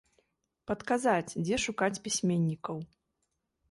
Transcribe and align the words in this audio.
Падказаць, 0.71 1.35
дзе 1.45 1.61
шукаць 1.67 2.01
пісьменнікаў. 2.09 2.77